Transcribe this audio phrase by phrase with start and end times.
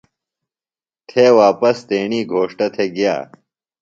[1.07, 3.15] تھےۡ واپس تیݨی گھوݜٹہ تھےۡ گِیہ۔